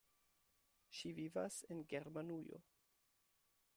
[0.99, 2.63] Ŝi vivas en Germanujo.